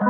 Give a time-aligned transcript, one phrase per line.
[0.00, 0.04] こ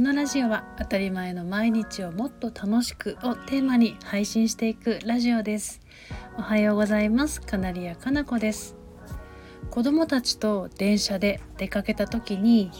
[0.00, 5.80] のラジオは当たり前の毎日をもっと楽しくをテーマに配信していくラジオです。
[6.36, 7.40] おはようございます。
[7.40, 8.74] カナリアかなこです。
[9.70, 12.72] 子供たちと電車で出かけた時に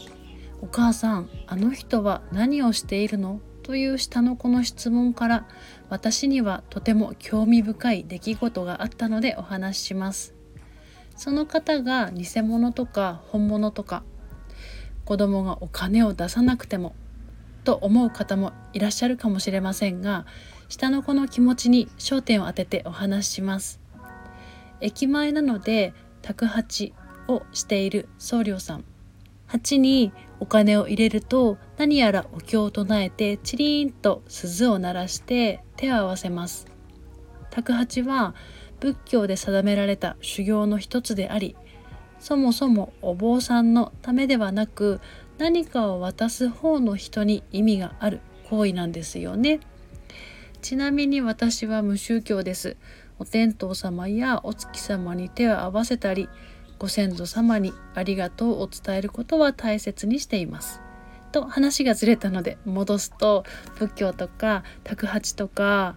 [0.61, 3.39] お母さんあの人は何をしているの？
[3.63, 5.47] という下の子の質問から
[5.87, 10.40] 私にはとても興味深い出来事があったのでお話しします。
[11.21, 14.01] その方が偽物とか本物とか
[15.05, 16.95] 子供がお金を出さなくても
[17.63, 20.25] と思う方もいらっしゃるかもしれませんが
[20.67, 23.79] 下の子の気持ちに焦点を当ててお話しします
[24.79, 26.91] 駅前なので宅八
[27.27, 28.83] をしている僧侶さん
[29.45, 36.65] 鉢にお金を入れると何やらお経を唱えてチリーンと鈴を鳴らして手を合わせます
[37.51, 38.33] 宅八は
[38.81, 41.55] 仏教で定められた修行の一つであり
[42.19, 44.99] そもそもお坊さんのためではなく
[45.37, 49.61] 何かを渡す方の人に意味がある行為なんですよね
[50.61, 52.75] ちなみに私は無宗教です
[53.17, 56.27] お天道様やお月様に手を合わせたり
[56.81, 60.81] ご先祖様にありがとうを伝えることは大切にしています。
[61.31, 63.43] と話がずれたので戻すと
[63.75, 65.95] 仏教とか宅八とか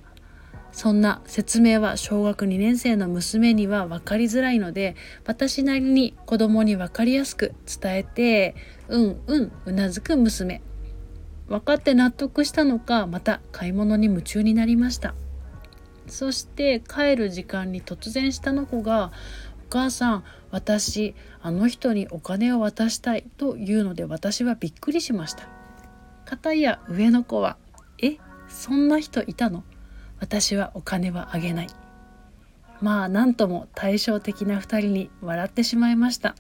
[0.74, 8.56] そんな説明は小学2年生の娘には分かりづらいので私なりに子供に分かりやすく伝えて
[8.88, 10.60] うんうんうなずく娘。
[11.46, 15.14] 分かって納得したのかまた買い物に夢中になりました。
[16.08, 19.12] そして帰る時間に突然下の子が
[19.68, 25.48] お母さん私あの人にお金を渡したいというので私はびっくりしました。
[26.24, 27.58] 片や上の子は
[28.02, 28.16] え
[28.48, 29.62] そんな人いたの？
[30.24, 31.66] 私はお金はあげない。
[32.80, 36.34] まあ何とも対照的な2人に笑ってしまいました。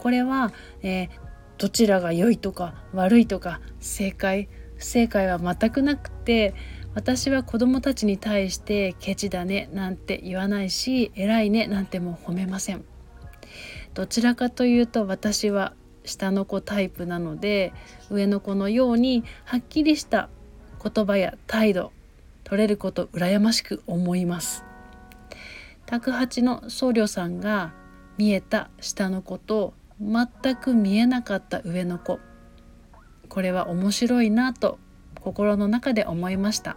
[0.00, 1.08] これは、えー、
[1.56, 6.54] どちらが良いとか悪いとか正解不正解は全くなくて
[6.94, 12.84] 私は子供たちに対してケチだねなんて言わないし偉いねなんても褒めません。
[13.94, 15.72] どちらかというと私は
[16.04, 17.72] 下の子タイプなので
[18.10, 20.28] 上の子のようにはっきりした
[20.82, 21.93] 言葉や態度
[22.44, 24.64] 取れること羨ましく思います。
[25.86, 27.72] 宅八の僧侶さんが
[28.16, 32.20] 見えた下の子と全く見えなかった上の子。
[33.28, 34.78] これは面白いなと
[35.20, 36.76] 心の中で思いました。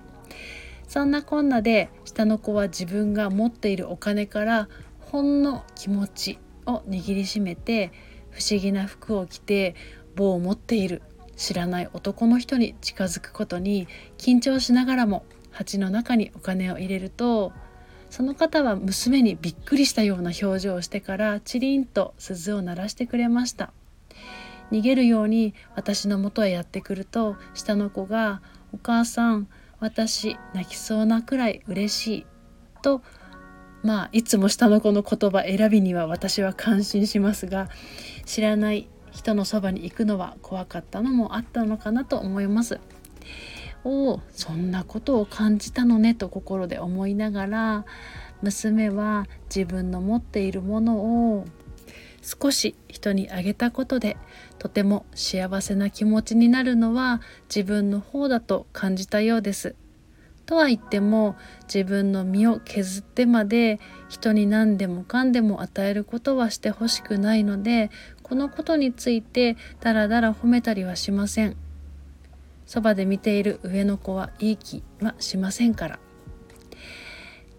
[0.88, 7.92] そんなこんなで下の子は自分が持っているお金からほんの気持ちを握りしめて
[8.32, 9.76] 不思議な服を着て
[10.16, 11.02] 棒を持っている
[11.36, 15.26] 知らない男の人に近づくことに緊張しながらも
[15.58, 17.52] 鉢の中にお金を入れると
[18.12, 23.74] その方は娘にびっくりしたような表情をしてからチリンと鈴を鳴らしてくれました
[24.72, 28.42] 逃げるように私の元へやってくると下の子が
[28.72, 29.48] 「お母さん
[29.80, 32.26] 私泣きそうなくらい嬉しい」
[32.84, 33.02] と
[33.82, 37.68] まあいつも下の子の言葉選びには私は感心しますが
[38.26, 42.80] 知らない人のそばに行くのは怖かったのもあったのかなと思います。
[43.84, 47.86] おそんなことを感じたのねと心で思いながら
[48.42, 51.46] 娘は自分の持っているものを
[52.22, 54.18] 少し人にあげたことで
[54.60, 59.76] とても幸せな気持ちになるのは自分の方だと感じたようです。
[60.46, 67.92] とは言っても自分の身を削ってまで人に何でもかんでも与えることはしてほしくないので
[68.24, 71.67] このことについてだらだら褒めたりはしません。
[72.68, 76.00] そばで見ている上の子はいい気はしませんから。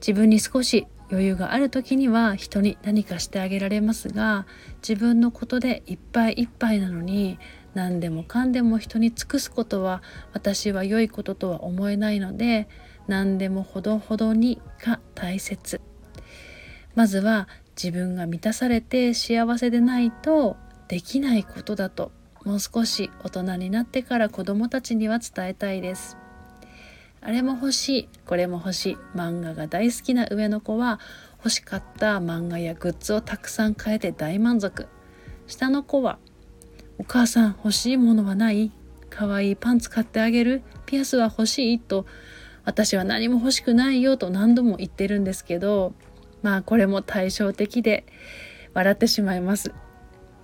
[0.00, 4.46] 自分に少し余裕がある時には人に何かしてあげられますが
[4.86, 7.38] 自分のことでいっぱいいっぱいなのに
[7.74, 10.02] 何でもかんでも人に尽くすことは
[10.32, 12.68] 私は良いこととは思えないので
[13.06, 15.80] 何でもほどほどにが大切
[16.94, 17.48] まずは
[17.82, 20.56] 自分が満たされて幸せでないと
[20.88, 22.12] できないことだと
[22.44, 26.16] もう少し大人になってから子どもたちには伝えたいです。
[27.20, 31.00] あれも欲しいこれも欲しい漫画が大好きな上の子は
[31.38, 34.86] 欲しかった漫画やグッズをたくさん買えて大満足
[35.46, 36.18] 下の子は
[36.98, 38.70] 「お母さん欲しいものはない
[39.10, 42.06] かわいいパンツ買ってあげるピアスは欲しい?」と
[42.64, 45.94] 私は何も欲しくないよと何度も言ってるんですけど
[46.42, 48.06] まあこれも対照的で
[48.74, 49.72] 笑ってしまいます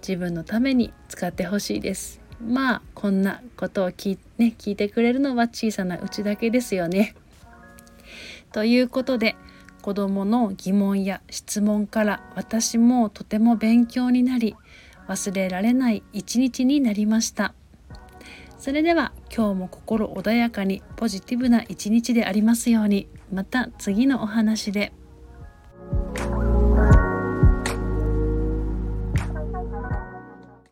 [0.07, 7.15] 自分のために使ってほしいですまあこんなことを聞,、ね、聞いてくれるのは小さなうちだけですよね。
[8.53, 9.37] ということで
[9.83, 14.57] 子どもの疑問や質問から私もとても勉強になり
[15.09, 17.53] 忘れられない一日になりました
[18.59, 24.93] それでは今日も心穏やかにポジティブな一日でありますようにまた次のお話で。